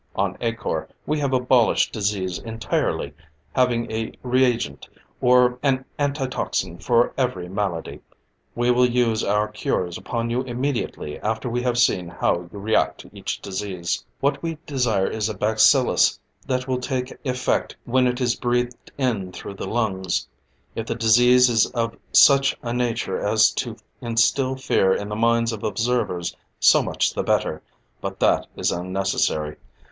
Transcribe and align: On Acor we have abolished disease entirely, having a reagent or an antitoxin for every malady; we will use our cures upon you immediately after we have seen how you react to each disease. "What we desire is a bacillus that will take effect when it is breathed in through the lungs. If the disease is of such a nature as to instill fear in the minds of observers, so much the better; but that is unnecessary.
On 0.15 0.35
Acor 0.39 0.87
we 1.05 1.19
have 1.19 1.31
abolished 1.31 1.93
disease 1.93 2.39
entirely, 2.39 3.13
having 3.53 3.91
a 3.91 4.11
reagent 4.23 4.89
or 5.21 5.59
an 5.61 5.85
antitoxin 5.99 6.79
for 6.79 7.13
every 7.19 7.47
malady; 7.47 8.01
we 8.55 8.71
will 8.71 8.89
use 8.89 9.23
our 9.23 9.47
cures 9.47 9.99
upon 9.99 10.31
you 10.31 10.41
immediately 10.41 11.19
after 11.19 11.47
we 11.47 11.61
have 11.61 11.77
seen 11.77 12.07
how 12.09 12.49
you 12.51 12.57
react 12.57 13.01
to 13.01 13.11
each 13.13 13.39
disease. 13.43 14.03
"What 14.21 14.41
we 14.41 14.57
desire 14.65 15.05
is 15.05 15.29
a 15.29 15.35
bacillus 15.37 16.19
that 16.47 16.67
will 16.67 16.81
take 16.81 17.15
effect 17.23 17.75
when 17.85 18.07
it 18.07 18.19
is 18.19 18.33
breathed 18.33 18.91
in 18.97 19.31
through 19.31 19.53
the 19.53 19.69
lungs. 19.69 20.27
If 20.73 20.87
the 20.87 20.95
disease 20.95 21.47
is 21.47 21.67
of 21.73 21.95
such 22.11 22.57
a 22.63 22.73
nature 22.73 23.19
as 23.19 23.51
to 23.51 23.75
instill 24.01 24.55
fear 24.55 24.95
in 24.95 25.09
the 25.09 25.15
minds 25.15 25.51
of 25.53 25.63
observers, 25.63 26.35
so 26.59 26.81
much 26.81 27.13
the 27.13 27.21
better; 27.21 27.61
but 28.01 28.19
that 28.19 28.47
is 28.55 28.71
unnecessary. 28.71 29.57